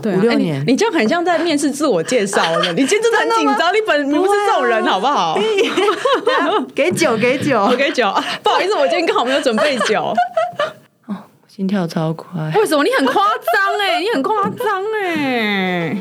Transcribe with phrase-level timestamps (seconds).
[0.00, 5.36] 对五六年你这样很像在面试自我介绍的， 你今天真的很紧张，你本你不是这种人好不好？
[6.72, 10.12] 给酒给酒我，给酒，啊 不好意思，我今天刚好没有准备酒。
[11.48, 12.28] 心跳超快。
[12.54, 12.84] 为什么？
[12.84, 15.96] 你很夸张哎，你很夸张哎。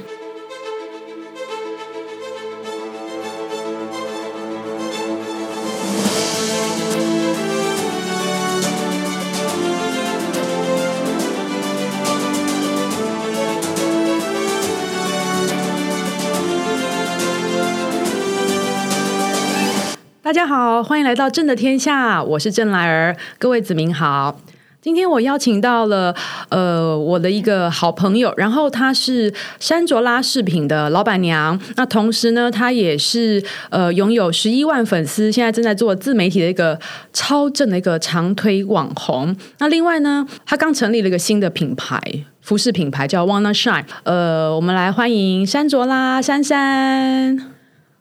[20.27, 24.37] 大家好，欢迎来到正的天下，我是郑来儿，各位子民好。
[24.81, 26.13] 今天我邀请到了
[26.49, 36.77] 呃我的一个好朋友，然后她是山卓拉饰品的老板娘，那同时呢，她也是呃拥有十一万粉丝，现在正在做自媒体的一个
[37.13, 39.33] 超正的一个长腿网红。
[39.59, 42.01] 那另外呢，她刚成立了一个新的品牌。
[42.41, 47.53] 服饰品牌叫 Wanna Shine，呃，我们来欢迎山卓拉珊珊。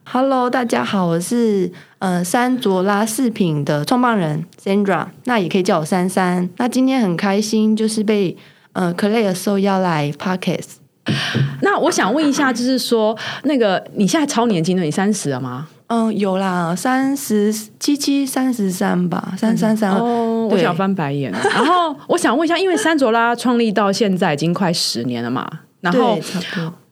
[0.08, 6.48] Hello，大家好，我是呃三卓拉饰品的创办人 Sandra，那也可以叫我珊珊。
[6.58, 8.36] 那今天很开心，就是被
[8.72, 10.76] 呃 Clay 受邀来 Podcast。
[11.62, 15.68] 那我想问一下，就是说，那个你现在超年轻的，你三十了吗？
[15.86, 19.92] 嗯，有啦，三十七七三十三吧，三三三。
[19.92, 21.30] 哦，我想翻白眼。
[21.30, 25.48] 然后我想问一下，因为三卓拉创立到现在已经快十年了嘛，
[25.80, 26.18] 然后。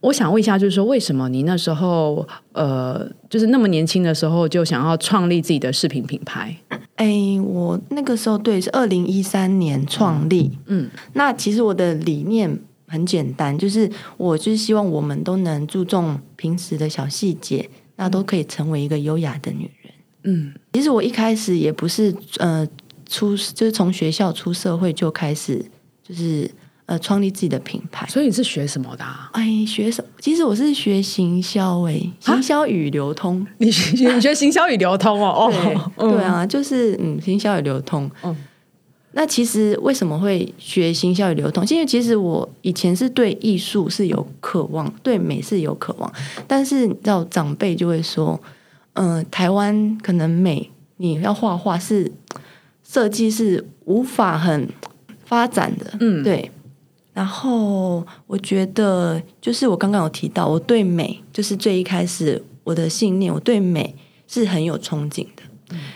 [0.04, 6.56] 我想问一下，就是说，为什么你那时候呃，就是那么年轻的时候就想要创立自己的饰品品牌？
[6.94, 7.12] 哎，
[7.44, 19.92] 我那个时候对是二零一三年创立，嗯，那其实我的理念很简单，就是我就是希望我们都能注重平时的小细节，那都可以成为一个优雅的女人。
[20.22, 22.64] 嗯，其实我一开始也不是呃
[23.08, 25.60] 出，就是从学校出社会就开始，
[26.04, 26.48] 就是
[26.86, 28.06] 呃创立自己的品牌。
[28.06, 29.30] 所以你是学什么的、啊？
[29.32, 30.10] 哎，学什么？
[30.20, 33.46] 其实我是学行销诶，行销与流通。
[33.58, 35.50] 你学你学行销与流通哦？
[35.52, 38.10] 对哦，嗯 对，啊，就是嗯，行销与流通。
[38.22, 38.36] 嗯
[39.16, 41.64] 那其实为什么会学行销与流通？
[41.70, 46.12] 因为其实我以前是对艺术是有渴望，对美是有渴望，
[46.48, 48.40] 但是你知道长辈就会说，
[48.94, 52.10] 嗯、台湾可能美，你要画画是
[52.82, 54.68] 设计是无法很
[55.24, 56.50] 发展的，嗯对。
[57.14, 63.94] 然后我觉得，就是我刚刚有提到，我对美就是最一开始我的信念，我对美
[64.28, 65.42] 是很有憧憬的。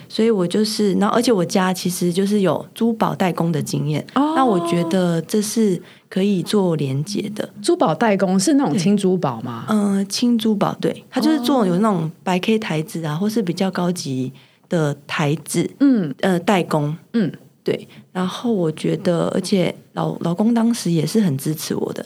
[0.08, 7.48] 所以我就是，然后而且我家其实就是有珠宝代工的经验，哦那我觉得这是可以做连接的。
[7.62, 9.66] 珠宝代工是那种轻珠宝吗？
[9.68, 14.32] 嗯、轻珠宝对，它就是做有那种白 K 台子啊，或是比较高级
[14.68, 17.30] 的台子，嗯呃，代工，嗯，
[17.70, 17.88] 对。
[18.12, 22.04] 然后我觉得，而且老老公当时也是很支持我的，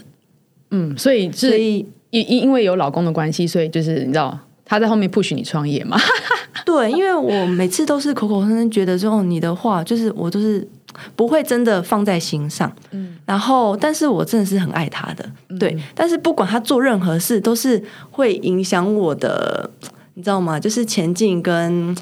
[0.70, 1.78] 嗯，所以是所以
[2.10, 5.96] 因因因为有老公的关系，所以就是你知道他在后面 push 你创业嘛？
[6.66, 10.66] 对，因为我每次都是口口声声觉得说，哦，你的话就是我都是
[11.16, 15.24] 不会真的放在心上，嗯，然后但是我真的是很爱他的，
[15.58, 19.68] 对，但是不管他做任何事，都是会影响我的，
[20.14, 20.60] 你知道吗？
[20.60, 21.96] 就是前进跟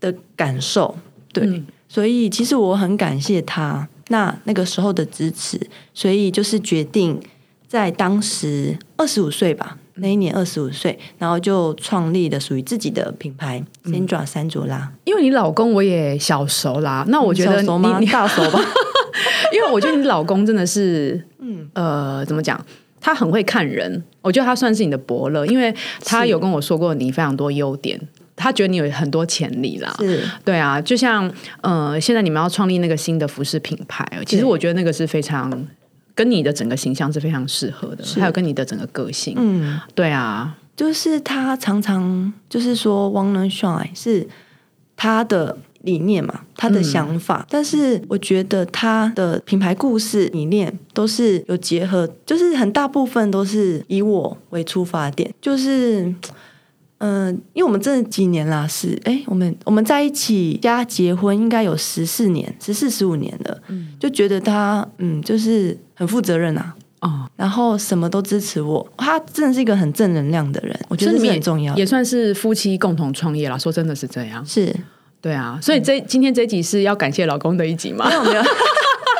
[0.00, 0.96] 的感受，
[1.32, 5.60] 对，嗯所以其实我很感谢他那那个时候的支持，
[5.94, 7.20] 所以就是决定
[7.68, 14.92] 在当时二十五岁吧，那一年二十五岁，然后就创立了属于自己的品牌 Sandra 山卓拉。
[15.04, 17.62] 因为你老公我也小熟啦，那我觉得？
[18.00, 18.60] 你大熟吧？
[19.52, 22.60] 因为我觉得你老公真的是，嗯呃，怎么讲？
[23.00, 25.72] 他很会看人，我觉得他算是你的伯乐，因为
[26.04, 28.00] 他有跟我说过你非常多优点，
[28.36, 29.92] 他觉得你有很多潜力啦。
[29.98, 31.28] 是对啊，就像
[31.62, 35.66] 呃，现在你们要创立那个新的服饰品牌，其实我觉得那个是非常
[36.14, 39.34] 跟你的整个形象是非常适合的，还有跟你的整个个性。
[39.38, 44.28] 嗯，对啊，就是他常常就是说 “Wanna Shine” 是
[44.96, 47.46] 他的理念嘛，他的想法。
[47.48, 56.14] 但是我觉得他的品牌故事理念都是有结合，就是很大部分都是以我为出发点，就是。
[56.98, 71.76] 嗯，因为我们这几年啦，是哎，我们我们在一起加结婚应该有十四年，十四十五年了，嗯就觉得他嗯，就是很负责任啊，哦，然后什么都支持我，他真的是一个很正能量的人，我觉得是很重要。
[71.76, 73.58] 也算是夫妻共同创业啦。
[73.58, 74.74] 说真的是这样，是
[75.20, 75.58] 对啊。
[75.60, 78.14] 所以这今天这一集是要感谢老公的一集吗没？
[78.14, 78.42] 有没有，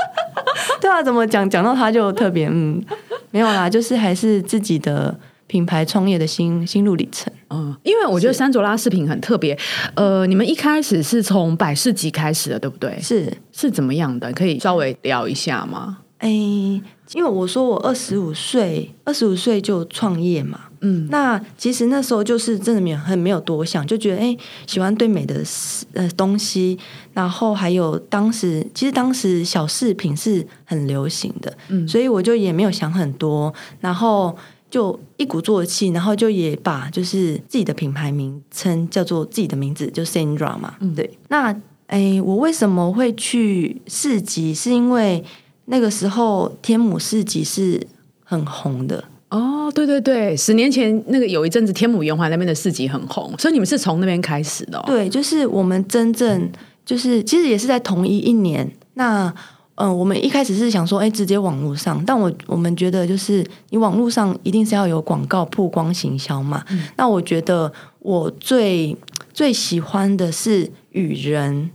[0.81, 2.83] 对啊，怎么讲讲到他就特别嗯，
[3.31, 5.15] 没有啦，就是还是自己的
[5.47, 7.33] 品牌创业的心心路历程。
[7.51, 9.57] 嗯，因为我觉得山卓拉饰品很特别。
[9.95, 12.99] 呃，你们一开始是从百事集开始的，对不对？
[13.01, 14.33] 是，是怎么样的？
[14.33, 15.99] 可以稍微聊一下吗？
[16.19, 24.35] 哎，因为我说我二十五岁，二十五岁就创业嘛，嗯，那其实那时候就是真的没有很没有多想，就觉得哎、
[24.67, 26.79] 喜欢对美的事呃东西，
[27.13, 34.35] 然后还有当时其实当时小饰品是很流行的，嗯所以我就也没有想很多，然后
[34.71, 41.09] 就一鼓作气，然后就也把就是自己的品牌名称叫做自己的名字，就 Sandra 嘛，嗯对。
[41.29, 41.55] 那
[41.87, 44.53] 哎，我为什么会去市集？
[44.53, 45.25] 是因为
[45.67, 47.81] 那个时候天母市集是
[48.25, 54.85] 很红的，哦，对对对，十年前那个有一阵子天母圆环那边的市集很红，所以你们是从那边开始的、哦。
[54.87, 56.51] 对，就是我们真正
[56.85, 58.69] 就是其实也是在同一一年。
[58.95, 59.33] 那
[59.77, 66.65] 嗯、呃我们一开始是想说，哎，直接网络上，但我我们觉得就是你网络上一定是要有广告曝光行销嘛。
[66.97, 68.97] 那我觉得我最
[69.33, 71.71] 最喜欢的是与人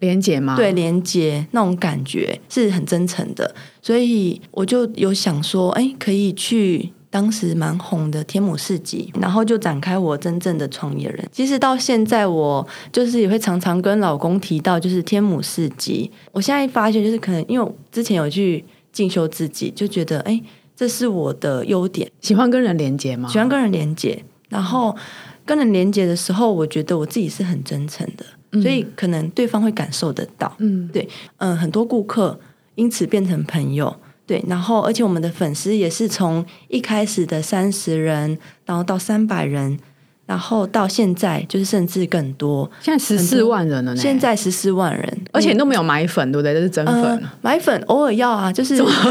[0.00, 0.56] 连接吗？
[0.56, 11.28] 对，连接那种感觉是很真诚的，所以我就有想说，哎，可以去当时蛮红的天母市集，然后就展开我真正的创业人。
[11.30, 16.10] 其实到现在，我就是也会常常跟老公提到，就是天母市集。
[16.32, 20.40] 我现在发现，就是可能因为我之前有去进修自己，就觉得，哎，
[20.74, 23.28] 这是我的优点，喜欢跟人连接吗？
[23.28, 24.96] 喜欢跟人连接，然后
[25.44, 28.24] 跟人连接的时候，我觉得我自己是很真诚的。
[28.60, 32.38] 所以可能对方会感受得到，嗯，对嗯，很多顾客
[32.74, 33.94] 因此变成朋友，
[34.32, 39.78] 对，然后而且我们的粉丝也是从一开始的三十人，然后到三百人，
[40.24, 46.54] 然后到现在就是甚至更多，现在十四万人了呢，现在十四万人，而且你都没有买粉，对不对？
[46.54, 47.22] 这是真呃粉。
[47.42, 49.06] 买粉偶尔要啊，就是怎么 啦？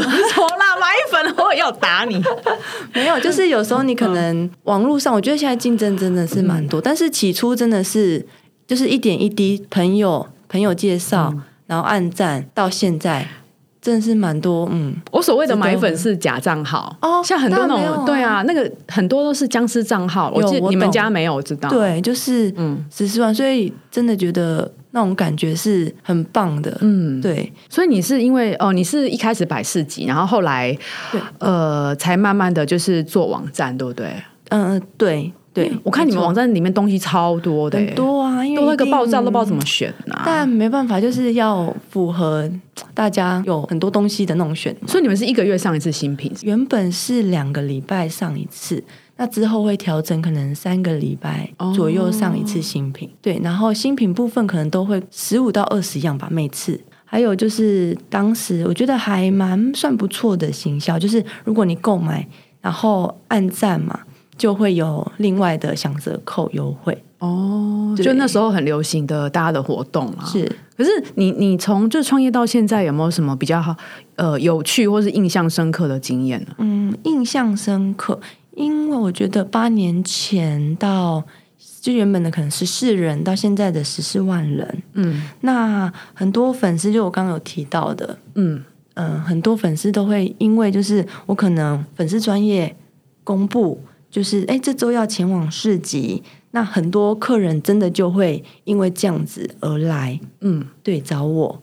[0.80, 2.20] 买粉偶尔要打你。
[2.92, 8.26] 没有，就是有时候你可能网络上，我觉得现在竞争真的是蛮多，但是起初真的是
[8.66, 11.32] 就是一点一滴，朋友朋友介绍，
[11.68, 13.28] 然后暗赞，到现在
[13.82, 20.30] 真的是蛮多，嗯，我所谓的买粉是假账号哦像很多那种对啊，那个很多都是僵尸账号。
[20.32, 22.78] 我记得你们家没有，我知道。，对，就是嗯。
[22.94, 30.72] 十四万，所以真的觉得那种感觉是很棒的，嗯，对，所以你是因为哦，你是一开始摆市集，然后后来
[31.10, 31.20] 对。
[31.40, 34.06] 呃，才慢慢的就是做网站，对不对？
[34.50, 40.22] 嗯、嗯，对对，我看你们网站里面东西超多的多啊，因为多那个一定爆炸都不知道怎么选啊。
[40.24, 42.50] 但没办法，就是要符合
[42.94, 44.74] 大家有很多东西的那种选。
[44.86, 48.82] 所以你们是一个月上一次新品，原本是两个礼拜上一次，
[49.16, 53.10] 那之后会调整，可能三个礼拜左右上一次新品。
[53.20, 56.80] 对，然后新品部分可能都会十五到二十样吧，每次。
[57.04, 62.26] 还有就是当时我觉得还蛮算不错的行销，就是如果你购买
[62.62, 64.00] 然后按赞嘛，
[64.38, 66.96] 就会有另外的享折扣优惠。
[67.22, 70.24] 哦，就那时候很流行的大家的活动啊。
[70.24, 70.44] 是，
[70.76, 73.76] 可是你你从就创业到现在，有没有什么比较好
[74.16, 76.54] 呃有趣或是印象深刻的经验呢？
[76.58, 78.18] 嗯，印象深刻，
[78.56, 81.22] 因为我觉得八年前到
[81.80, 85.22] 就原本的可能十四人，到现在的十四万人，嗯。
[85.42, 88.64] 那很多粉丝就我刚刚有提到的，嗯。
[88.94, 92.76] 嗯、很多粉丝都会因为就是我可能粉丝专业
[93.24, 93.80] 公布，
[94.12, 101.62] 就是哎这周要前往市集，那很多客人真的就会因为这样子而来，嗯，对找我，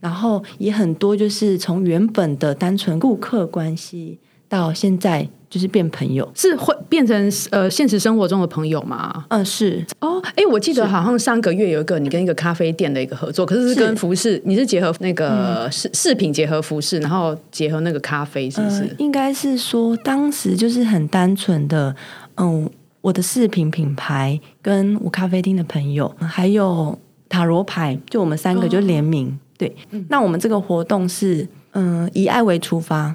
[0.00, 4.18] 然后也很多就是从原本的单纯顾客关系
[4.48, 9.24] 到现在就是变朋友，是会变成呃现实生活中的朋友吗？
[9.28, 18.82] 嗯、是哦，哎，我记得好像上个月有一个你跟一个咖啡店的一个合作，可是是是跟服饰，你是结合那个饰饰品结合服饰，然后结合那个咖啡，是不是？
[18.82, 21.94] 呃，应该是说当时就是很单纯的，
[22.34, 22.68] 嗯，
[23.00, 29.38] 我的饰品品牌跟我咖啡厅的朋友，还有塔罗牌，就我们三个就联名。
[29.56, 29.72] 对，
[30.08, 33.14] 那我们这个活动是，嗯，以爱为出发。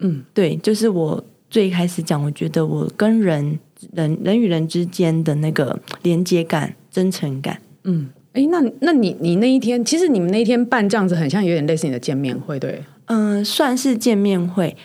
[0.00, 1.20] 嗯，对，就是我
[1.50, 3.58] 最开始讲，我觉得我跟人
[3.92, 7.60] 人人与人之间的那个连接感、真诚感。
[7.84, 12.82] 嗯，哎，那那你你那一天，其实你们那一天办这样子，很像有点类似你的见面会，对？
[13.06, 14.76] 嗯，算是见面会，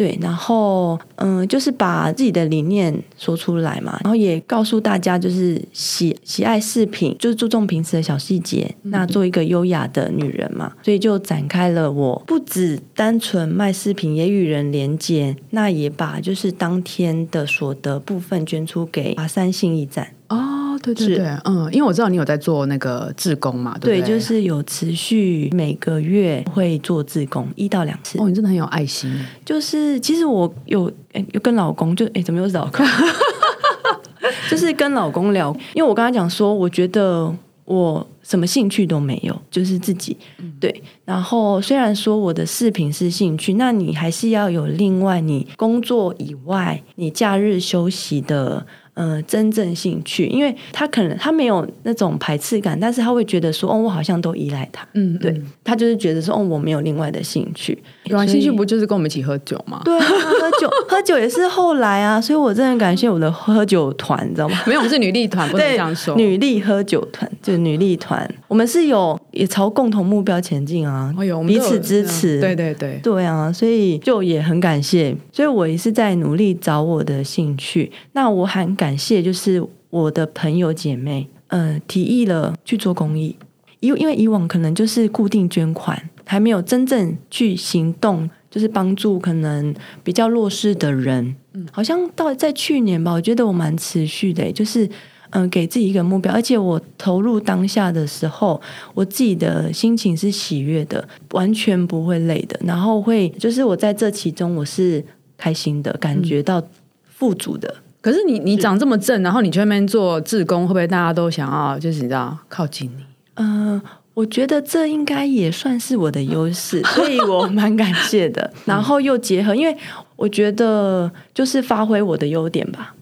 [0.00, 24.08] 对，然后嗯，就是把自己的理念说出来嘛，然后也告诉大家，就是喜喜爱饰品，就是注重平时的小细节，那做一个优雅的女人嘛，所以就展开了我不只单纯卖饰品，也与人连接，那也把就是当天的所得部分捐出给华山信义站，哦，对对是对，嗯，因为我知道你有在做那个自工嘛，对对，对？
[24.08, 29.12] 就是有持续每个月会做自工一到两次，哦，你真的很有爱心。
[29.44, 32.86] 就是其实我有哎有跟老公就哎怎么又是老公？
[34.48, 37.34] 就是跟老公聊，因为我跟他讲说，我觉得
[37.64, 40.16] 我什么兴趣都没有，就是自己
[40.60, 40.82] 对。
[41.04, 48.64] 然后虽然说我的视频是兴趣，那你还是要有另外你工作以外，你假日休息的。
[48.94, 59.80] 呃，真正兴趣，因为他可能他没有那种排斥感，但是他会觉得说，哦，我好像都依赖他，嗯，对他就是觉得说，哦，我没有另外的兴趣，有啊，兴趣不就是跟我们一起喝酒吗？
[59.84, 64.58] 对啊，喝酒 喝酒也是后来啊，所以我真的感谢我的喝酒团，你知道吗？
[64.66, 71.14] 没有，我们是女力团，不能这样说，女力喝酒团就是女力团，我们是有也朝共同目标前进啊，
[71.46, 78.76] 彼此支持，对对对，对啊，所以就也很感谢，所以我也是在努力找我的兴趣，那我很。
[78.80, 83.36] 感谢，就是我的朋友姐妹，呃，提议了去做公益。
[83.80, 91.36] 因因为以往可能就是固定捐款，还没有真正去行动，就是帮助可能比较弱势的人。
[91.52, 94.88] 嗯，好像到在去年吧，我觉得我蛮持续的，就是
[95.28, 98.58] 嗯，给自己一个目标，而且我投入当下的时候，
[98.94, 105.04] 我自己的心情是喜悦的，完全不会累的，然后会就是我在这其中我是
[105.36, 106.62] 开心的，感觉到
[107.04, 107.74] 富足的。
[108.00, 113.04] 可是你你长这么正，然后你去那边做志工，会不会大家都想要就是你知道靠近你？
[113.34, 113.80] 嗯，
[114.14, 118.52] 我觉得这应该也算是我的优势， 所以我蛮感谢的。
[118.64, 119.76] 然后又结合，因为
[120.16, 122.94] 我觉得就是发挥我的优点吧。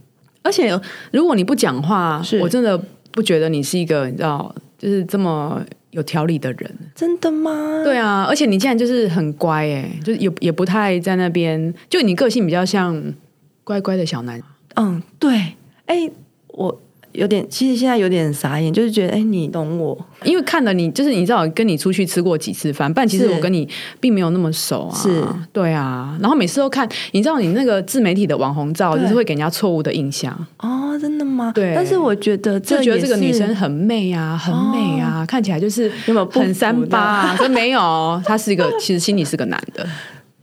[0.43, 0.79] 而且
[1.13, 2.81] 如果你不讲话，我真的
[3.13, 6.75] 不觉得你是一个你知道就是这么有条理的人。
[6.95, 7.83] 真的吗？
[7.85, 13.01] 对啊，而且你竟然就是很乖哎，就是也也不太在那边，就你个性比较像
[13.63, 14.43] 乖乖的小男。
[14.75, 15.55] 嗯，对，
[15.87, 16.11] 哎，
[16.49, 16.81] 我
[17.13, 31.51] 有点，其实现在有点傻眼，就是觉得，哎，你懂我，因为看了你，就是你知道，跟你出去吃过几次饭，但其实我跟你并没有那么熟啊，是，对啊，然后每次都看，你知道，你那个自媒体的网红照，就是会给人家错误的印象哦，真的吗？
[31.55, 37.37] 对，但是我觉得，就觉得这个女生很媚啊，很美啊，看起来就是有没有很三八啊？
[37.37, 39.85] 可没有，她是一个，其实心里是个男的。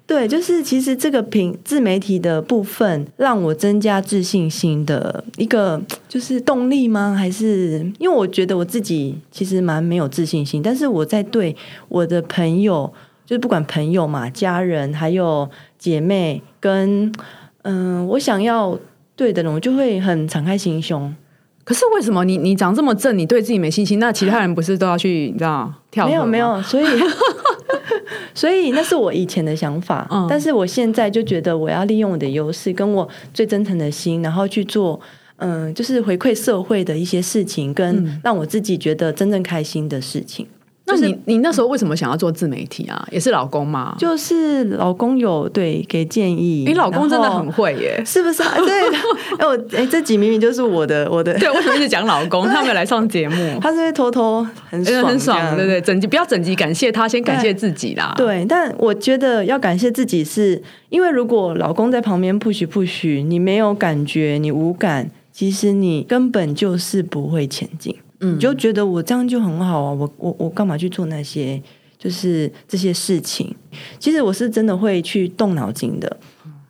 [0.08, 7.16] 对，就是其实这个平自媒体的部分，让我增加自信心的一个就是动力吗？
[7.18, 11.56] 还是因为我觉得我自己其实蛮没有自信心，但是我在对
[11.90, 12.94] 我的朋友，
[13.26, 17.12] 就是不管朋友嘛、家人，还有姐妹，跟
[17.64, 18.78] 嗯，我想要
[19.16, 21.12] 对的人，我就会很敞开心胸。
[21.64, 23.98] 可是为什么你你长这么正，你对自己没信心？
[23.98, 26.06] 那其他人不是都要去你知道跳？
[26.06, 26.86] 没有没有，所以。
[28.36, 35.00] 所以那是我以前的想法，但是我现在就觉得我要利用我的优势，跟我最真诚的心，然后去做，
[35.38, 40.46] 嗯，就是回馈社会的一些事情，跟让我自己觉得真正开心的事情。
[40.88, 43.08] 那你你那时候为什么想要做自媒体啊？
[43.12, 43.96] 也是老公吗？
[43.98, 48.44] 就是老公有对给建议，你老公真的很会耶，是不是？
[48.44, 48.82] 对，
[49.40, 52.46] 哎我哎这集明明就是我的我的，对，为什么一直讲老公？
[52.48, 58.14] 他没有来上节目，他是偷偷很爽很爽，对对，整集不要整集感谢他，先感谢自己啦。
[58.16, 67.96] 对，但我觉得要感谢自己，是因为如果老公在旁边 push push，你没有感觉，你无感，其实你根本就是不会前进。
[68.20, 71.62] 你就觉得我这样就很好啊，我我我干嘛去做那些
[71.98, 73.54] 就是这些事情？
[74.00, 76.18] 其实我是真的会去动脑筋的，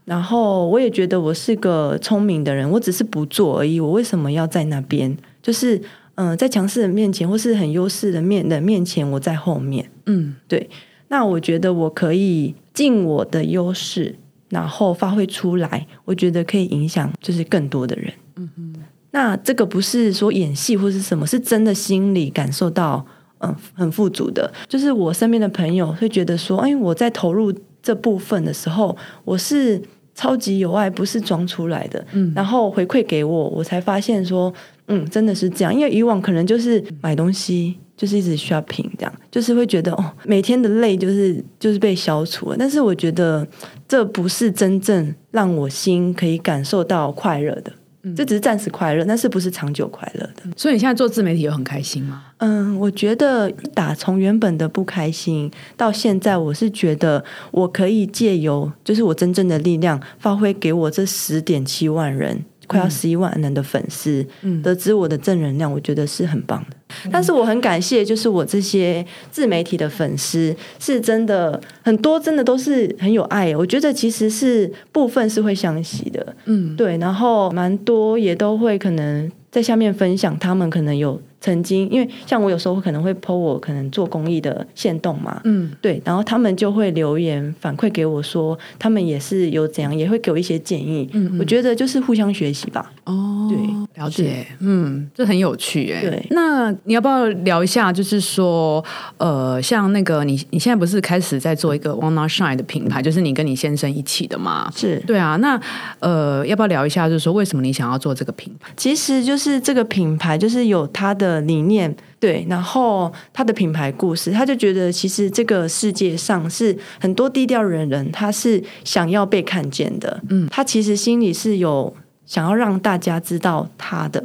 [0.05, 3.79] 然后我也觉得我是个聪明的人，我只是不做而已。
[3.79, 5.15] 我为什么要在那边？
[5.41, 5.79] 就是
[6.15, 9.89] 嗯，在强势的面前或是很优势的面的面前，我在后面。
[10.05, 10.69] 嗯，对。
[11.07, 14.15] 那我觉得我可以尽我的优势，
[14.49, 18.13] 然后发挥出来，我觉得可以影响就是更多的人。
[18.37, 18.75] 嗯哼。
[19.15, 23.05] 那这个不是说演戏或是什么，是真的心里感受到，
[23.39, 24.51] 嗯，很富足的。
[24.67, 27.49] 就是我身边的朋友会觉得说，哎，我在投入
[27.81, 28.93] 这部分的时候，
[29.23, 29.81] 我是
[30.13, 32.05] 超级有爱，不是装出来的。
[32.11, 34.53] 嗯，然后回馈给我，我才发现说，
[34.89, 35.73] 嗯，真的是这样。
[35.73, 42.57] 因为以往可能就是买东西，就是一直 shopping 这样，就是会觉得哦，每天的累就是就是被消除了。
[42.59, 43.47] 但是我觉得
[43.87, 47.71] 这不是真正让我心可以感受到快乐的。
[48.13, 50.43] 这只是暂时快乐，但是不是长久快乐的。
[50.57, 52.23] 所以你现在做自媒体有很开心吗？
[52.37, 62.43] 嗯，我觉得打从原本的不开心到现在，我是觉得我可以借由就是我真正的力量，发挥给我这十点七万人。
[62.67, 64.25] 快要十一万人的粉丝，
[64.63, 66.75] 得知我的正能量，我觉得是很棒的。
[67.11, 73.55] 但是我很感谢，就是我这些自媒体的粉丝，是真的很多，真的都是很有爱。
[73.55, 76.97] 我觉得其实是部分是会相惜的，嗯，对。
[76.97, 81.21] 然后蛮多也都会可能在下面分享，他们可能有。
[81.45, 91.07] 曾经，因为像我有时候可能会 po 我可能做公益的线动嘛，嗯，对，然后他们就会留言反馈给我说，他们也是有怎样，也会给我一些建议。
[91.13, 92.91] 嗯嗯我觉得就是互相学习吧。
[93.03, 96.01] 哦，对，了解，嗯，这很有趣哎。
[96.01, 97.93] 对那你要不要聊一下？
[97.93, 98.83] 就是说，
[99.17, 104.71] 呃，像那个你你现在不是开始在做一个 Wanna Shine 的品牌，就是你跟你先生一起的嘛？
[104.75, 105.61] 是，对啊，那
[105.99, 107.07] 呃，要不要聊一下？
[107.07, 108.71] 就是说，为什么你想要做这个品牌？
[108.75, 124.23] 其实就是这个品牌就是有它的理念，对，然后他的品牌故事，他就觉得其实这个世界上是很多低调人人，他是想要被看见的，嗯，他其实心里是有想要让大家知道他的。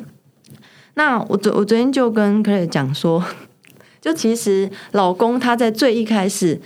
[0.94, 3.24] 那我昨我昨天就跟 Clare 讲说，
[4.00, 6.60] 就其实老公他在最一开始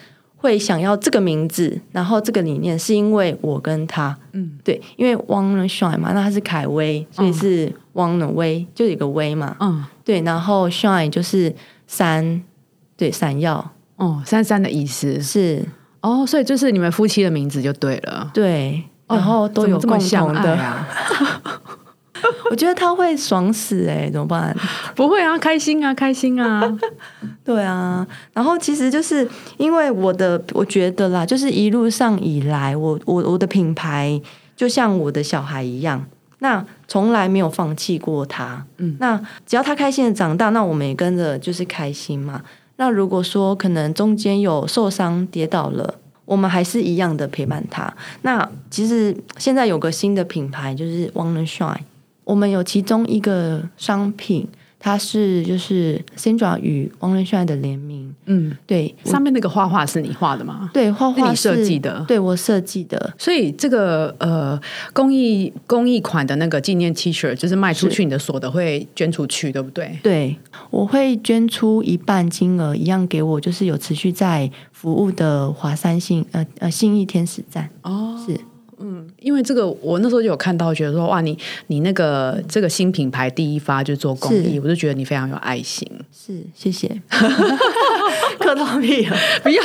[0.44, 11.54] 会想要这个名字，然后这个理念，是因为我跟他，嗯，对，因为 Wanna Shine 嘛，那他是凯威，所以是 Wanna 威，就有一个威嘛，嗯，对，然后 Shine 就是
[11.86, 12.42] 闪，
[12.94, 13.72] 对，闪耀。
[13.96, 15.18] 哦，珊珊的意思。
[15.22, 15.64] 是，
[16.02, 18.30] 哦，所以就是你们夫妻的名字就对了。
[18.34, 20.86] 对，哦然后都有共同的，啊？
[22.50, 24.56] 我觉得他会爽死哎、怎么办？
[24.94, 26.62] 不会啊，开心啊，开心啊。
[27.44, 34.20] 对啊，然后其实就是因为我的，我觉得啦，就是一路上以来，我我我的品牌
[34.56, 36.04] 就像我的小孩一样，
[36.38, 38.64] 那从来没有放弃过他。
[38.78, 42.42] 嗯，那只要他开心的长大，那我们也跟着就是开心嘛。
[42.76, 47.92] 那如果说可能中间有受伤跌倒了，我们还是一样的陪伴他。
[48.22, 51.78] 那其实现在有个新的品牌，就是 Wanna Shine，
[52.24, 58.14] 我们有其中一个商品，它是就是 Sandra 与 Wanna Shine 的联名。
[58.26, 60.70] 嗯，对，上面那个画画是你画的吗？
[60.72, 64.58] 对，画画是你设是计的对我设计的，所以这个呃
[64.94, 69.98] 公益公益款的那个纪念 T 恤，就是卖出去，你的所得会捐出去，对不对？
[70.02, 70.34] 对
[70.70, 78.40] 我会捐出一半金额，一样给我就是有持续在服务的华山信呃呃信义天使站，哦，是
[79.20, 81.36] 因为这个我那时候就有看到，觉得说哇，你
[81.68, 85.88] 你那个这个新品牌第一发就做公益，我就觉得你非常有爱心。
[86.12, 86.88] 是，谢谢，
[88.38, 89.62] 客套屁了，不要，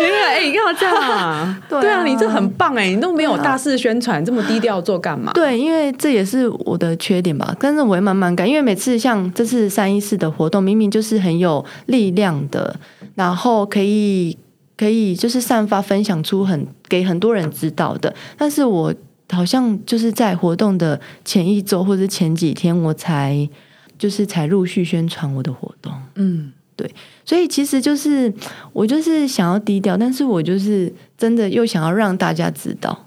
[0.00, 1.62] 因为哎，你干嘛这样啊？
[1.68, 5.32] 对啊对啊，你这很棒哎，你都没有大肆宣传，这么低调做干嘛？
[5.34, 12.74] 对，因为这也是我的缺点吧，但是我也慢慢改，因为每次像这次三一四的活动，明明就是很有力量的，
[13.14, 14.36] 然后可以
[14.78, 18.94] 可以就是散发分享出很给很多人知道的，但是我
[19.30, 23.46] 好像就是在活动的前一周或者前几天，我才
[23.98, 26.88] 就是才陆续宣传我的活动，嗯，对
[27.24, 28.32] 所以其实就是
[28.72, 33.06] 我就是想要低调，但是我就是真的又想要让大家知道，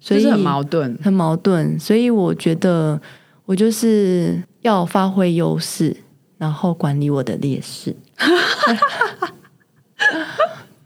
[0.00, 0.98] 所以很矛盾。
[1.00, 3.00] 很矛盾，所以我觉得
[3.46, 5.96] 我就是要发挥优势，
[6.36, 7.96] 然后管理我的劣势。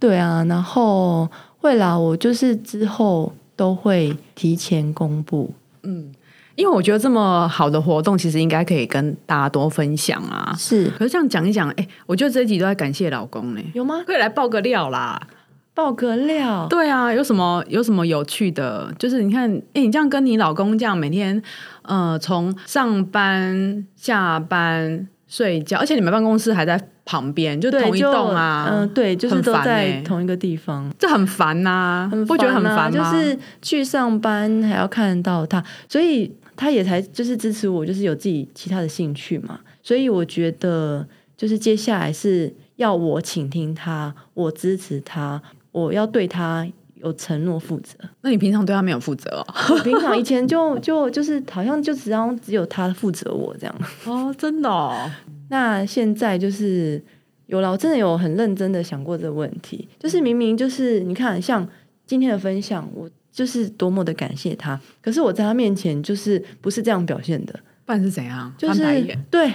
[0.03, 5.55] 对啊，然后会啦，我就是之后都会提前公布。
[5.85, 6.13] 嗯
[6.57, 10.53] 因为我觉得这么好的活动，其实应该可以跟大家多分享啊。
[10.59, 14.03] 是可是这样讲一讲，哎，我觉得这一集都在感谢老公呢，有吗？
[14.05, 15.29] 可以来爆个料啦。
[15.73, 18.93] 爆个料，对啊，有什么有什么有趣的？
[18.99, 21.43] 就是你看，哎，你这样跟你老公这样每天，
[21.83, 30.93] 呃，从上班、下班、睡觉，而且你们办公室还在旁边，就，同一就栋啊，嗯、对，就是都在欸同一个地方。
[30.99, 33.11] 这很烦呐、很不觉得很啊烦吗？
[33.11, 39.59] 就是去上班还要看到他，所以他也才就是支持我，就是有自己其他的兴趣嘛。
[39.83, 45.41] 所以我觉得，就是接下来是要我倾听他，我支持他，
[45.71, 46.69] 我要对他
[47.03, 47.95] 有承诺负责。
[48.23, 49.55] 那你平常对他没有负责哦？
[49.75, 53.75] 我平常以前就就就是好像就只要只有他负责我这样，
[54.07, 55.11] 哦，真的哦，
[55.51, 57.03] 那现在就是
[57.47, 61.67] 有了，我真的有很认真的想过这个问题，就是明明就是你看，像
[62.07, 67.53] 今天的分享，我就是多么的感谢他，可是我在他面前就是不是这样表现的，
[67.85, 68.53] 不然是怎样？
[68.57, 68.83] 就是？
[69.31, 69.53] 对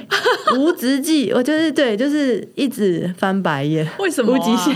[0.57, 4.39] 无止境，我就是对，就是一直翻白眼，为什么、啊？
[4.39, 4.75] 无极限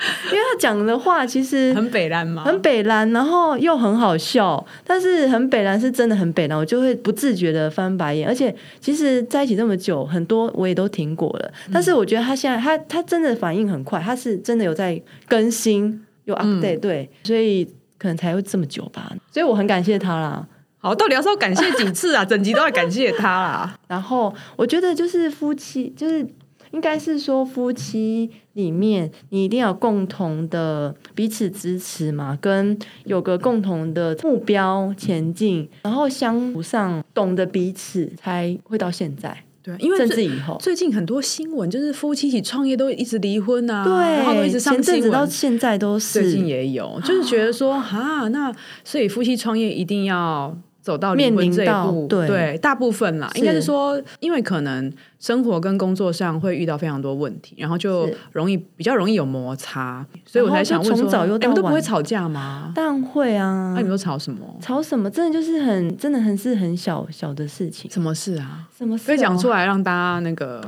[0.26, 2.44] 因为他讲的话其实很北蓝嘛？
[2.44, 8.26] 很北蓝，然后又很好笑，但是很北蓝是真的很北蓝，我就会不自觉的翻白眼。
[8.26, 17.64] 而且其实在一起这么久，很多我也都听过了，但是我觉得他现在他他真的反应很快，他是真的有在更新有 update，、对，所以
[17.98, 19.12] 可能才会这么久吧。
[19.30, 20.46] 所以我很感谢他啦。
[20.82, 22.24] 好，到底要说感谢几次啊？
[22.24, 23.78] 整集都要感谢他啦。
[23.86, 26.26] 然后我觉得就是夫妻，就是
[26.72, 39.36] 应该是说夫妻里面，你一定要有共同的彼此支持嘛，跟有个共同的目标前进，然后相处上懂得彼此，才会到现在。
[39.62, 40.56] 对，因为甚至以后。
[40.58, 45.02] 最近很多新闻就是夫妻一起创业都一直离婚啊，对，然后都一直上新闻。
[45.02, 48.50] 子到现在都是最近也有，就是觉得说啊，那
[48.82, 62.72] 所以夫妻创业一定要走到离面临婚这一步，对对，大部分啦，是应该是说，因为可能生活跟工作上会遇到非常多问题，然后就容易比较容易有摩擦，所以我才想问说，你们都不会吵架吗？
[62.74, 64.40] 当然会啊那、，你们都吵什么？
[64.60, 65.10] 吵什么？
[65.10, 68.66] 真的就是很，真的很是很小小的事情，什么事啊？
[68.76, 70.62] 什么事、可以讲出来来让大家那个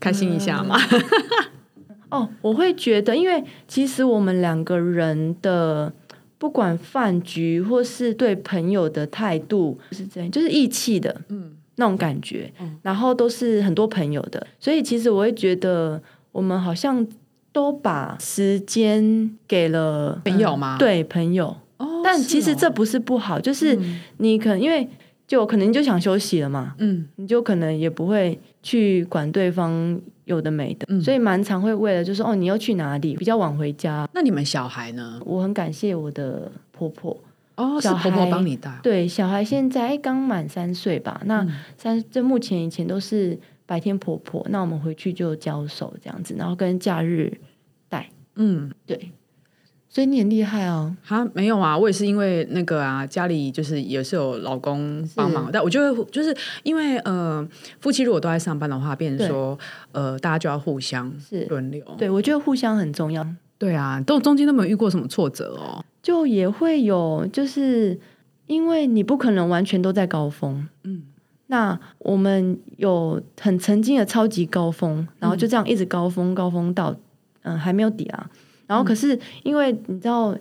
[0.00, 0.76] 开心一下吗？
[2.10, 2.28] 哦。
[2.42, 5.92] 我会觉得，因为其实我们两个人的
[6.42, 12.52] 不管饭局或是对朋友的态度，就是这样，就是义气的，嗯，那种感觉，
[12.82, 16.02] 然后都是很多朋友的，所以其实我会觉得
[16.32, 17.06] 我们好像
[17.52, 20.76] 都把时间给了朋友吗？
[20.76, 23.78] 嗯对朋友，哦但其实这不，是不好，就是
[24.16, 24.88] 你可能因为
[25.28, 34.08] 就可能你就想休息了嘛，嗯，你就可能也不会去管对方有的没的，嗯所以蛮常会为了就是哦你要去哪里比较晚回家。
[34.14, 35.20] 那你们小孩呢？
[35.24, 37.18] 我很感谢我的婆婆，
[37.56, 47.32] 哦，是小婆婆孩帮你带，对小孩现在哎刚满三岁吧，嗯那三这目前以前都是白天婆婆，那我们回去就交手这样子，然后跟假日
[47.88, 48.70] 带，嗯。
[48.86, 49.10] 对，
[49.94, 50.96] 所以你很厉害哦。
[51.04, 57.46] 哈，没有啊，我也是因为那个啊，家里就是也是有老公帮忙，但我就会就是因为呃，
[57.78, 59.58] 夫妻如果都在上班的话，变成说
[59.92, 61.84] 呃，大家就要互相是轮流。
[61.98, 63.26] 对，我觉得互相很重要。
[63.58, 65.84] 对啊，都中间都没有遇过什么挫折哦。
[66.02, 68.00] 就也会有，就是
[68.46, 71.02] 因为你不可能完全都在高峰，嗯，
[71.48, 76.96] 那我们有很曾经的超级高峰，然后就这样一直高峰高峰到
[77.42, 78.30] 嗯、还没有底啊，
[78.72, 80.34] 然后可是因为你知道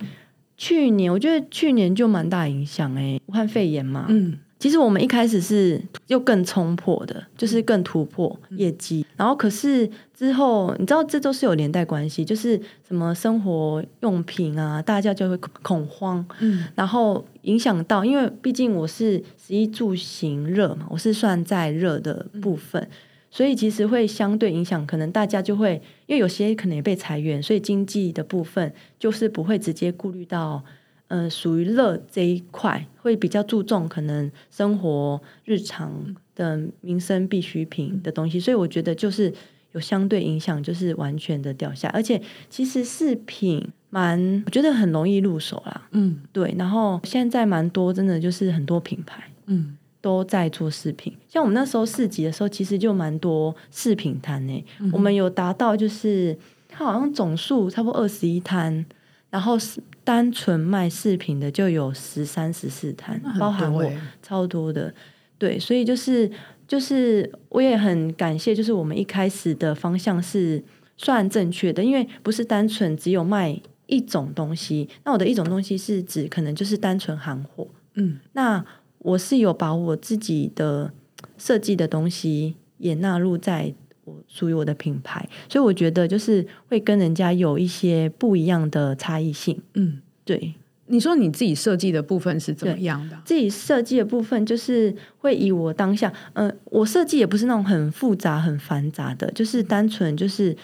[0.56, 4.40] 去年，我觉得去年就蛮大影响哎、武汉肺炎嘛，嗯。
[4.58, 16.64] 其实我们一开始是又更冲破的，就是更突破业绩，然后可是之后你知道这都是有连带关系，就是什么生活用品啊，大家就会恐恐慌，嗯。
[16.76, 22.88] 然后影响到，因为毕竟我是十一住行热嘛，我是算在热的部分，
[23.32, 30.64] 所以其实会相对影响，可能大家就会因为有些可能也被裁员，所以经济的部分就是不会直接顾虑到。
[31.08, 39.34] 呃，属于乐这一块会比较注重可能生活日常的民生必需品的东西，所以我觉得就是
[39.74, 45.86] 有相对影响，就是完全的掉下，而且其实饰品蛮，我觉得很容易入手啦。
[45.92, 46.18] 嗯。
[46.32, 49.22] 对，然后现在蛮多，真的就是很多品牌。
[49.48, 51.16] 嗯都在做饰品。
[51.30, 54.66] 像我们那时候市集的时候，其实就蛮多饰品摊呢。
[54.80, 56.36] 嗯我们有达到就是
[56.68, 58.86] 它好像总数差不多二十一摊，
[59.30, 63.90] 然后是单纯卖饰品的就有十三十四摊包含我
[64.24, 64.94] 超多的。
[65.38, 66.30] 对，所以就是
[66.68, 70.64] 就是我也很感谢，就是我们一开始的方向是
[70.98, 74.88] 算正确的，因为不是单纯只有卖一种东西。
[75.04, 78.64] 那我的一种东西是指可能就是单纯行货，嗯那
[79.04, 80.92] 我是有把我自己的
[81.38, 89.62] 设计的东西也纳入在我属于我的品牌，所以我觉得就是会跟人家有一些不一样的差异性。
[89.74, 90.02] 嗯。
[90.24, 90.54] 对
[90.86, 93.18] 你说你自己设计的部分是怎么样的？
[93.26, 100.56] 自己设计的部分，就是会以我当下，呃，我设计也不是那种很复杂、很繁杂的，就是单纯就是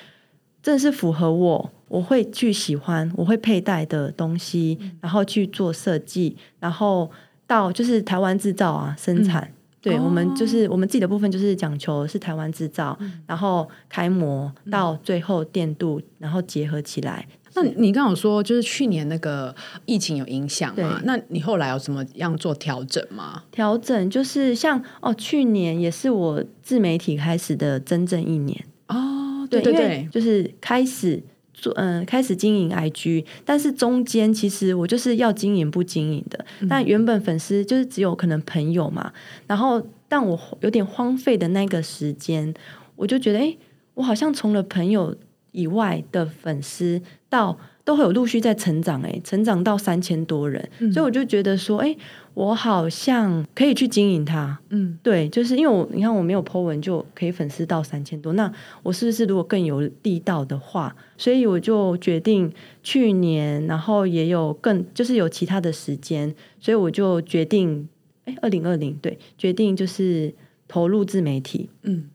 [0.62, 7.10] 正是符合我，我会去喜欢，我会佩戴的东西，然后去做设计，然后
[7.48, 9.52] 到就是台湾制造啊，生产。
[9.80, 17.26] 对、哦我们就是我们自己的部分，就是讲求是台湾制造，然后开模到最后电镀，然后结合起来。
[17.54, 19.56] 那你刚刚有说，就是去年那个
[19.86, 21.00] 疫情有影响嘛？
[21.06, 23.44] 那你后来有什么样做调整吗？
[23.52, 28.66] 调整就是像哦，去年也是我自媒体开始的真正一年。
[28.88, 31.24] 哦，对对对，就是开始
[31.60, 36.46] 做，嗯、开始经营 IG，但是中间其实我就是要经营不经营的。
[36.62, 39.12] 嗯但原本粉丝就是只有可能朋友嘛，
[39.48, 42.54] 然后但我有点荒废的那个时间，
[42.96, 43.58] 我就觉得，哎、
[43.96, 45.16] 我好像从了朋友
[45.52, 51.96] 以外的粉丝到都会有陆续在成长、哎，成长到三千多人，嗯所以我就觉得说，哎、
[52.38, 54.60] 我好像可以去经营它。
[54.70, 55.00] 嗯。
[55.02, 58.52] 对，就是因为我你看我没有 po 文就可以粉丝到三千多，那
[58.84, 67.90] 我是不是如果更有力道的话，所以我就决定去年，然后也有更就是有其他的时间，所以我就决定，
[68.26, 70.32] 哎，二零二零对，决定就是
[70.68, 72.08] 投入自媒体，嗯。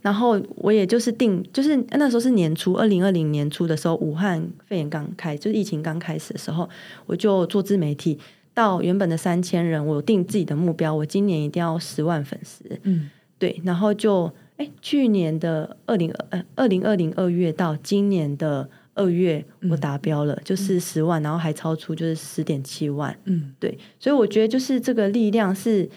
[0.00, 6.68] 然后我也就是定，就是那时候是年初，二零二零年初的时候，武汉肺炎刚开，就是疫情刚开始的时候，
[7.06, 8.18] 我就做自媒体，
[8.54, 13.10] 到原本的三千人，我定自己的目标，我今年一定要十万粉丝，嗯。
[13.36, 23.14] 对，然后就哎，去年的二零呃二零二零二月到今年的二月，我达标了，就是十万，然后还超出就是十点七万。
[23.24, 25.90] 嗯，对，所以我觉得就是这个力量是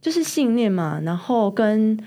[0.00, 1.98] 就是信念嘛，然后跟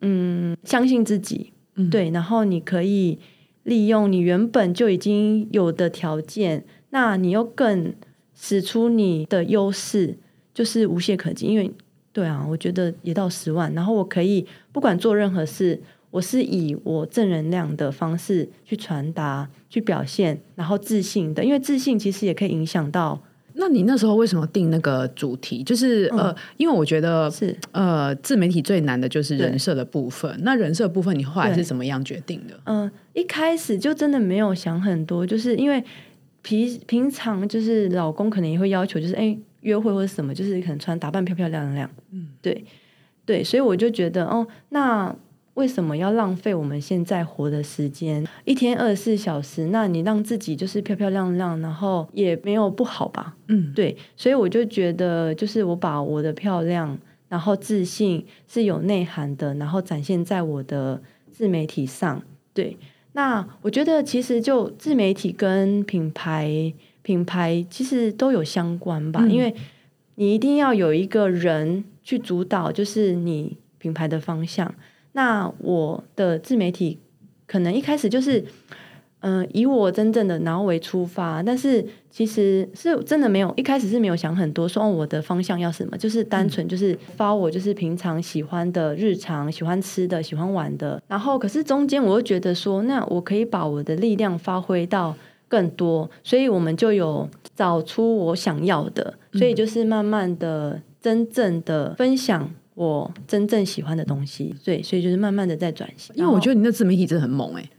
[0.00, 1.90] 嗯相信自己，嗯。
[1.90, 3.18] 对，然后你可以
[3.64, 7.92] 利用你原本就已经有的条件，那你又更
[8.34, 10.16] 使出你的优势，
[10.52, 11.46] 就是无懈可击。
[11.46, 11.70] 因为
[12.12, 23.20] 对啊，我觉得也到十万，然后我可以不管做任何事，我是以我正能量的方式去传达、去表现，然后自信的，因为自信其实也可以影响到
[23.56, 25.62] 那你那时候为什么定那个主题？
[25.62, 30.32] 就是、呃，因为我觉得嗯是呃，自媒体最难的就是人设的部分。
[30.42, 32.58] 那人设部分，你后来是怎么样决定的？
[32.64, 35.82] 嗯，一开始就真的没有想很多，就是因为
[36.44, 42.64] 平平常就是老公可能也会要求，就是哎、约会或者什么，就是可能穿打扮漂漂亮亮，嗯，对
[43.24, 45.16] 对，所以我就觉得哦，那
[45.54, 48.26] 为什么要浪费我们现在活的时间？
[48.44, 53.34] 一天二十四小时，那你让自己就是漂漂亮亮，然后也没有不好吧？
[53.48, 61.00] 嗯，对，所以我就觉得，就是我把我的漂亮，然后自信是有内涵的，然后展现在我的
[61.32, 62.22] 自媒体上。
[62.52, 62.76] 对，
[63.14, 66.72] 那我觉得其实就自媒体跟品牌
[67.02, 69.54] 品牌其实都有相关吧，嗯因为
[70.16, 74.72] 你一定要有一个人去主导，就是你品牌的方向。
[75.12, 76.98] 那我的自媒体
[77.46, 78.44] 可能一开始就是。
[79.26, 95.16] 嗯，以我真正的然后为出发，但是其实是真的没有一开始是没有想很多，说哦我的方向要什么，就是单纯就是发我就是平常喜欢的日常、喜欢吃的、喜欢玩的，然后可是中间我又觉得说，那我可以把我的力量发挥到
[95.48, 106.54] 更多，所以我们就有找出我想要的，所以就是慢慢的真正的分享我真正喜欢的东西，对，所以就是慢慢的在转型，因为我觉得。
[106.54, 107.70] 得你那自媒体真的很猛哎、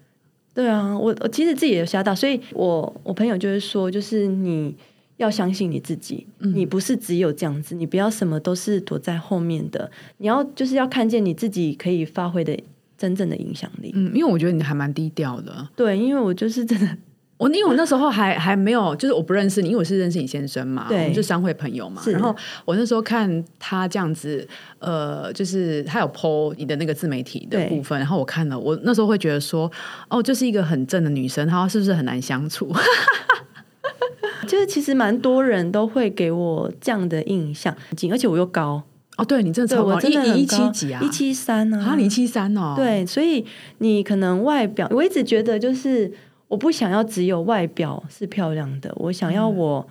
[0.56, 4.74] 对啊，我我其实自己也有吓到，所以我我朋友就是说，就是你
[5.18, 12.58] 要相信你自己，你不是只有这样子，你不要什么都是躲在后面的，你要就是要看见你自己可以发挥的
[12.98, 13.92] 真正的影响力。
[13.94, 15.68] 嗯，因为我觉得你还蛮低调的。
[15.76, 16.98] 对，因为我就是真的，
[17.38, 22.02] 我因为我那时候还还没有，就是我不认识你，因为我是认识你先生嘛，我们是商会朋友嘛。
[22.08, 24.48] 然后我那时候看他这样子，
[24.80, 29.70] 呃，就是他有 PO 你的那个自媒体的部分，然后我看了，我那时候会觉得说，
[30.10, 32.72] 哦，就是一个很正的女生，她是不是很难相处？
[34.48, 37.76] 就是其实蛮多人都会给我这样的印象，
[38.12, 38.82] 而且我又高，
[39.18, 41.02] 哦，对你真的对超高，我真的很一一七高几啊？
[41.04, 43.44] 一七三啊，啊，你一七三哦？，对，所以
[43.80, 46.12] 你可能外表，我一直觉得就是
[46.56, 49.86] 我不想要只有外表是漂亮的，我想要我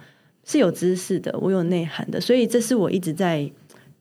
[0.44, 3.50] 是有知识的，我有内涵的，所以这是我一直在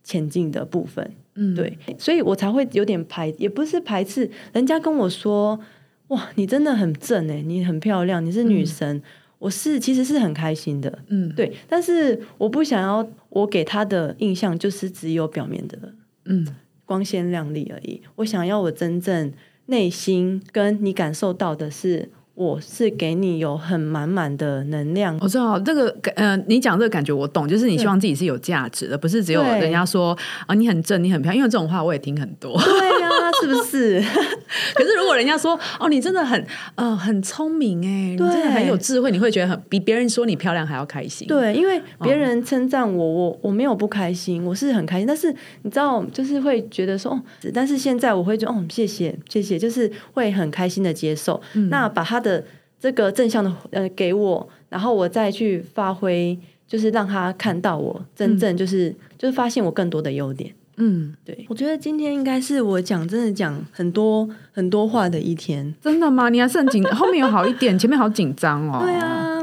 [0.01, 1.11] 前进的部分。
[1.35, 5.59] 嗯，对，所以我才会有点排，也不是排斥，人家跟我说，
[6.07, 9.03] 哇，你真的很正哎，你很漂亮，你是女神。
[9.39, 15.77] 我是其实是很开心的，嗯，对，但是我不想要我给他的印象就是只有表面的
[16.23, 16.47] 嗯，
[16.85, 18.01] 光鲜亮丽而已。
[18.15, 19.33] 我想要我真正
[19.65, 25.15] 内心跟你感受到的是，我是给你有很满满的能量。
[25.21, 30.17] 我知道这个感，呃，你讲这个感觉我懂，就是你希望自己是有价值的，不是只有人家说
[30.47, 32.59] 啊你很正，你很漂亮，因为这种话我也听很多。
[32.59, 34.01] 对呀、是不是？
[34.73, 36.43] 可是如果人家说哦，你真的很
[36.73, 45.05] 呃很聪明哎，你真的很有智慧，你会觉得很比别人说你漂亮还要开心。，对，因为别人称赞我，我我没有不开心，我是很开心。
[45.05, 47.21] 但是你知道，就是会觉得说，哦，
[47.53, 51.39] 但是现在我会觉得，哦，谢谢，谢谢，就是会很开心的接受。
[51.69, 52.43] 那把他的
[52.79, 60.51] 这个正向的呃给我，然后我再去发挥，就是让他看到我真正就是、就是发现我更多的优点。
[60.77, 65.71] 嗯，对，我觉得今天应该是我讲真的讲很多很多话的一天。
[65.79, 66.29] 真的吗？
[66.29, 68.79] 你还是很紧， 后面有好一点，前面好紧张哦。
[68.81, 69.39] 对，啊，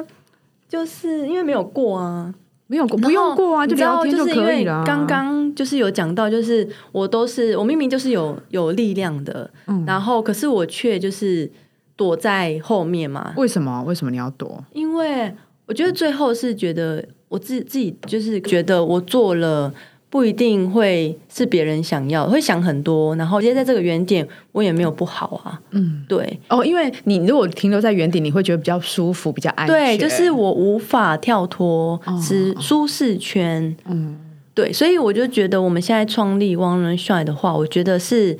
[0.68, 2.34] 就是因为没有过啊。
[2.66, 4.84] 没有过，不用过啊，就聊天就是因为可以了。
[4.86, 11.50] 刚刚就是有讲到，就是我都是我明明就是有有力量的，嗯然后可是我却就是
[12.00, 13.84] 躲在后面嘛，为什么？
[13.86, 14.64] 为什么你要躲？
[14.72, 15.30] 因为
[15.66, 19.70] 我觉得最后是觉得我自自己就是觉得我做了。
[20.12, 25.60] 不一定会是别人想要，会想很多，然后直接在这个原点，我也没有不好啊。
[25.70, 29.76] 嗯，对哦，因为你如果停留在原点，你会觉得比较舒服，比较安全。
[29.76, 33.76] 对，就是我无法跳脱哦是舒适圈。
[33.84, 34.18] 嗯
[34.52, 38.36] 对，所以我就觉得我们现在创立 One Run Shine 的话，我觉得是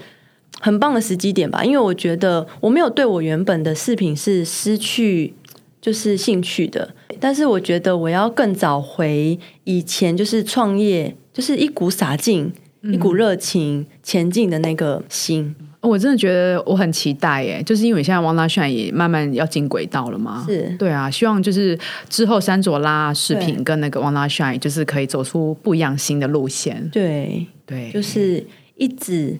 [0.58, 5.32] 很棒的时机点吧，因为我觉得我没有对我原本的饰品是失去
[5.80, 15.54] 就是兴趣的，但是我觉得我要更找回以前就是创业就是一股洒劲、一股热情前进的那个心。
[15.82, 20.44] 我真的觉得我很期待耶，就是因为现在王大炫也慢慢要进轨道了嘛。
[20.46, 21.78] 是对啊，希望就是
[22.10, 26.86] 之后山卓拉视频跟那个王大炫，就是可以走出不一样新的路线。
[26.92, 28.44] 对，对，就是
[28.76, 29.34] 一直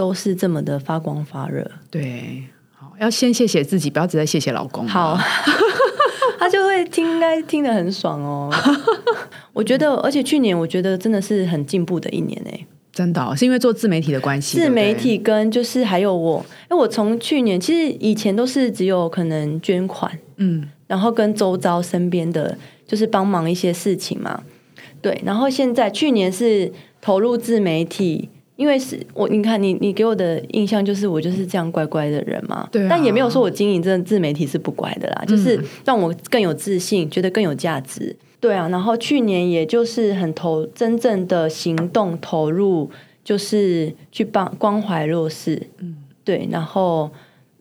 [0.00, 1.70] 都是这么的发光发热。
[1.90, 2.42] 对。
[2.72, 4.88] 好，要先谢谢自己，不要只在谢谢老公。
[4.88, 5.18] 好，
[6.40, 8.50] 他就会听，应该听得很爽哦。
[9.52, 12.66] 我觉得，而且去年我觉得真的是很进步的一年诶。
[12.90, 24.42] 真的哦、是因为做自媒体的关系，自媒体跟就是还有我，因为我从去年其实以前都是只有可能捐款，嗯，然后跟周遭身边的就是帮忙一些事情嘛。
[25.02, 28.28] 对，然后现在去年是投入自媒体，
[28.60, 32.88] 因为是我你看你你给我的印象就是我就是这样乖乖的人嘛，对啊。
[32.90, 38.14] 但也没有说我经营这自媒体是不乖的啦，就是让我更有自信，觉得更有价值。
[38.38, 42.90] 对啊，然后去年也就是很投真正的行动投入，
[43.24, 47.10] 就是去帮关怀弱势，嗯，对，然后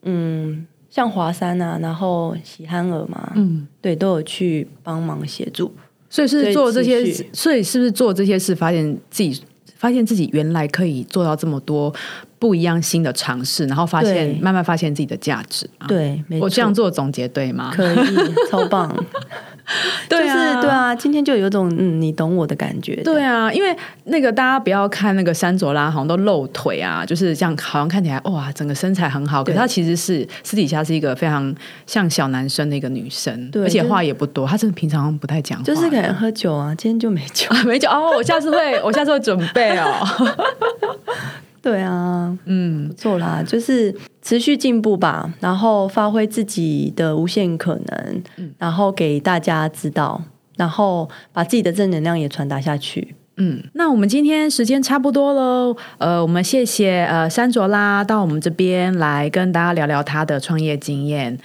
[0.01, 5.71] 嗯，像华山啊，然后喜憨儿嘛，嗯，对，都有去帮忙协助。
[6.09, 9.41] 所以是做这些所以，所以是不是做这些事，发现自己
[9.79, 11.91] 发现自己原来可以做到这么多
[12.37, 15.87] 不一样新的尝试，然后发现慢慢发现自己的价值啊。
[15.87, 17.71] 对，我这样做总结对吗？
[17.73, 18.15] 可以，
[18.51, 18.93] 超棒。
[20.09, 22.95] 对啊就是对啊，今天就有种嗯，你懂我的感觉。
[23.03, 31.53] 对啊，因为那个大家不要看那个山卓拉，好像都露腿啊，就是这样，好像看起来哇，整个身材很好，可是她其实是私底下是一个非常
[31.85, 37.47] 像小男生的一个女生，对而且话也不多，她真的平常不太讲话，就是可能喝酒啊，今天就没酒。
[37.65, 39.85] 没酒哦，我下次会，我下次会准备哦。
[41.61, 48.23] 对啊，嗯，不错啦，就是持续进步吧，然后发挥自己的无限可能，
[48.57, 50.21] 然后给大家知道，
[50.57, 53.15] 然后把自己的正能量也传达下去。
[53.37, 61.37] 嗯，那我们今天时间差不多喽，呃，我们谢谢呃山卓拉到我们这边来跟大家聊聊他的创业经验，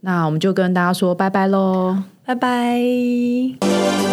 [0.00, 2.02] 那我们就跟大家说拜拜喽。
[2.24, 4.07] 拜拜。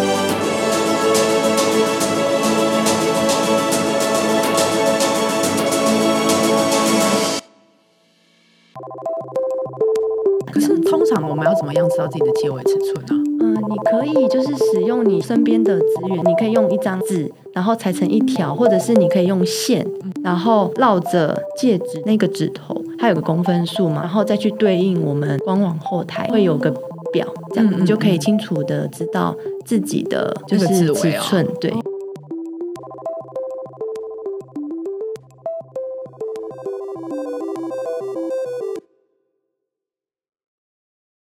[10.86, 19.86] 通常我们要怎么样知道自己的结尾尺寸呢、嗯，你可以就是使用你身边的资源，你可以用一张纸，然后裁成一条，或者是你可以用线，
[20.22, 26.70] 然后绕着戒指那个指头，它有个公分数嘛，然后再去对应我们官网后台会有个
[27.12, 31.72] 表，这样你就可以清楚的知道自己的就这个是尺寸，对。